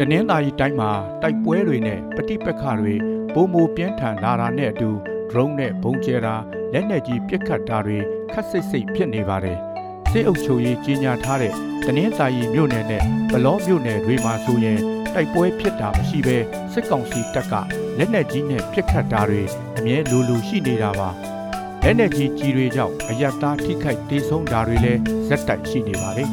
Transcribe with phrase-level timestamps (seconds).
[0.00, 0.90] တနင်္သာရီတိုင်းမှာ
[1.22, 2.94] တိုက်ပွဲတွေနဲ့ပဋိပက္ခတွေ
[3.34, 4.90] ပုံမူပြင်းထန်လာတာနဲ့အတူ
[5.30, 6.34] drone နဲ့ဘုံကျဲတာ
[6.72, 7.98] လက်နက်ကြီးပစ်ခတ်တာတွေ
[8.32, 9.58] ခက်စိတ်စိတ်ဖြစ်နေပါတယ်
[10.10, 11.52] စစ်အုပ်ချုပ်ရေးကြီးညာထားတဲ့
[11.86, 13.02] တနင်္သာရီမြို့နယ်နဲ့
[13.32, 14.80] ဘလောမြို့နယ်တွေမှာဆိုရင်
[15.14, 16.36] တိုက်ပွဲဖြစ်တာမရှိဘဲ
[16.72, 17.54] စစ်ကောင်စီတပ်က
[17.98, 19.42] လက်နက်ကြီးနဲ့ပစ်ခတ်တာတွေ
[19.76, 21.08] အမြဲလိုလိုရှိနေတာပါ
[21.82, 26.30] လက်နက်ကြီးကြီးတွေကြောင့်အယက်သားထိခိုက်ဒေဆုံးတာတွေလည်းဇက်တိုက်ရှိနေပါတယ်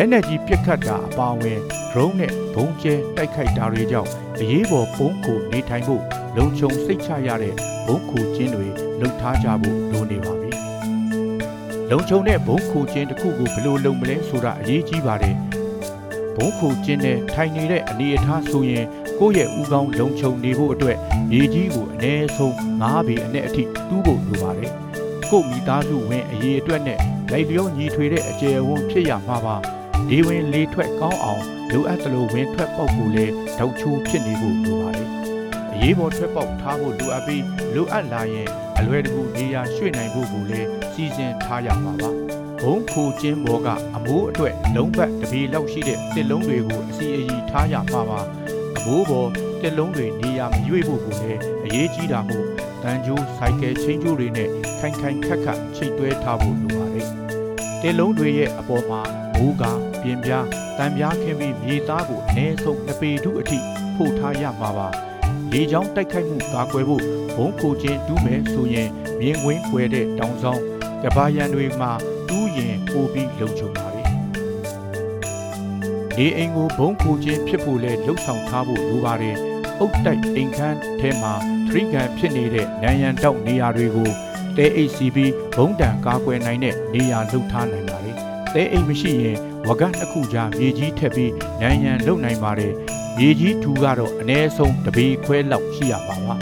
[0.00, 6.02] လက်နက်ကြီးပစ်ခတ်တာအပါအဝင် drone နဲ့ဘုံကျဲတိုက်ခိုက်တာတွေကြောင့်အရေးပေါ်ပုံကိုနေထိုင်ဖို့
[6.36, 7.54] လုံခြုံစိတ်ချရတဲ့
[7.86, 8.66] ဘုံခုချင်းတွေ
[9.00, 10.50] လှုပ်ထားကြဖို့လိုနေပါပြီ။
[11.90, 15.34] လုံခြုံတဲ့ဘုံခုချင်းတစ်ခုကိုဘယ်လိုလုပ်မလဲဆိုတာအရေးကြီးပါတယ်။
[16.36, 18.86] ဘုံခုချင်းနဲ့ထိုင်နေတဲ့အနေအထားဆိုရင်
[19.18, 20.98] ကိုယ့်ရဲ့ဥကောင်းလုံခြုံနေဖို့အတွက်
[21.30, 24.72] မြေကြီးကိုအ ਨੇ ဆုံး၅ပေအနဲ့အထိတူးဖို့လိုပါတယ်။
[25.30, 26.98] ကိုယ့်မိသားစုဝင်အရေးအတွက်နဲ့
[27.30, 29.56] လိုက်လျောညီထွေတဲ့အကျယ်အဝန်းဖြစ်ရမှာပါ။
[30.10, 31.42] ဒီဝင်လေးထွက်ကောင်းအောင်
[31.72, 35.08] လိုအပ်သလိုဝင်ထွက်ပေါက်ကိုလည်းတောက်ချိုးဖြစ်နေဖို့လိုပါတယ်။
[35.74, 42.10] အရေးပေါ်ထွက်ပေါက်ထားဖို့လိုအပ်ပြီးလိုအပ်လာရင်အလွယ်တကူနေရာရွှေ့နိုင်ဖို့ကိုလည်းစီစဉ်ထားရမှာပါ။
[42.62, 48.20] ဘုံခိုကျင်းဘောကအမိုးအတွက်လုံးပတ်တစ်ပေလောက်ရှိတဲ့တစ်လုံးတွေကိုအစီအီထားရမှာပါ။
[48.76, 49.30] အမိုးပေါ်
[49.62, 52.46] တစ်လုံးတွေနေရာမရွေ့ဖို့ကိုလည်းအရေးကြီးတာမို့
[52.82, 57.08] တန်ကြိုးစိုက်ကယ်ချင်းကျိုးတွေနဲ့ခိုင်ခိုင်ခက်ခက်ချိတ်တွဲထားဖို့လိုပါတယ်။
[57.82, 59.00] တစ်လုံးတွေရဲ့အပေါ်မှာ
[59.36, 59.64] မိုးက
[60.08, 60.46] ပြင်းပြား
[60.78, 63.58] တံပြားခင်းပြီးမြေသားကိုအ ਨੇ ဆုံးနှစ်ပေထုအထိ
[63.96, 64.88] ဖို့ထားရမှာပါ။
[65.52, 67.02] လေချောင်းတိုက်ခိုက်မှုကာကွယ်ဖို့
[67.36, 68.88] ဘုံခိုချင်းတူးမယ်ဆိုရင်
[69.20, 70.60] မြင်းဝင်းွယ်တဲ့တောင်ဆောင်
[71.02, 71.90] ကဘာရန်တွေမှာ
[72.28, 74.02] တူးရင်ပိုပြီးလုံခြုံပါလေ။
[76.16, 79.36] ဒီအိမ်ကိုဘုံခိုချင်းဖြစ်ဖို့လဲလှုပ်ဆောင်ထားဖို့လိုပါတယ်။
[79.80, 81.32] အုတ်တိုက်အိမ်ခန်းထဲမှာ
[81.68, 84.10] ထရိကန်ဖြစ်နေတဲ့နံရံတောက်နေရာတွေကို
[84.56, 88.12] တဲအိတ်စီပြီးဘုံတံကာကွယ်နိုင်တဲ့နေရာလှုပ်ထားနိုင်ပါလေ။
[88.54, 92.74] တဲအိမ်မရှိရင်ဝကနှစ်ခုကြားမြေကြီးထက်ပြီးနံရံလုံနိုင်ပါတယ်
[93.18, 96.36] မြေကြီးထူကတော့အ ਨੇ ဆုံးတပေခွဲလောက်ရှိရပါပါ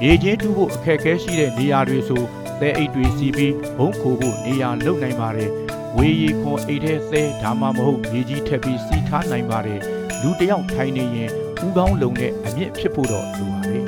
[0.00, 2.22] မြေကြီးထူဖို့အခက်အခဲရှိတဲ့နေရာတွေဆို
[2.60, 5.50] သဲအိတ်တွေစီးပြီးဘုံခိုဖို့နေရာလုံနိုင်ပါတယ်
[5.96, 9.80] ဝေရီခွန်အိတ်ထဲသဲဒါမှမဟုတ်မြေကြီးထက်ပြီးစီထားနိုင်ပါတယ်
[10.22, 11.30] လူတစ်ယောက်ထိုင်နေရင်
[11.64, 13.86] ဥကောင်းလုံနဲ့အမြင့်ဖြစ်ဖို့တော့လိုပါတယ်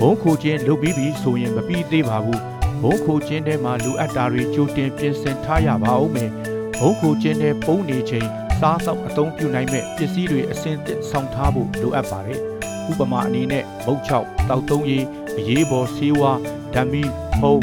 [0.00, 2.40] ဘုံခိုခြင်းလုပ်ပြီးပြီဆိုရင်မပြီးသေးပါဘူး
[2.82, 6.30] ဘုံခိုခြင်းထဲမှာလူအပ်တာတွေကြိုတင်ပြင်ဆင်ထားရပါဦးမယ်
[6.80, 8.28] ဘုံခိုခြင်းနဲ့ပုံနေချိန်
[8.60, 12.40] စားသောက်အသုံးပြုနိုင်မဲ့ပစ္စည်းတွေအစင်သစ်ဆောင်ထားဖို့လိုအပ်ပါတယ်။
[12.90, 15.04] ဥပမာအနေနဲ့မုတ်ချောက်တောက်သုံးရည်
[15.38, 16.38] အရေးပေါ်ဆေးဝါး
[16.74, 17.02] ဓာတ်မီ
[17.40, 17.62] ဖုန်း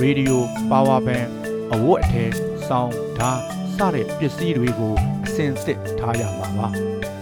[0.00, 1.26] ရေဒီယိုပါဝါဘန်
[1.72, 2.30] အဝတ်အထည်
[2.68, 3.40] စောင်းဓာတ်
[3.76, 4.94] စတဲ့ပစ္စည်းတွေကို
[5.24, 6.68] အစင်သစ်ထားရမှာပါ။